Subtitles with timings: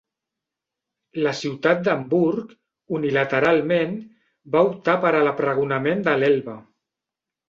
[1.25, 2.55] La ciutat d'Hamburg,
[2.99, 3.93] unilateralment,
[4.55, 6.57] va optar per a l'apregonament de l'Elba.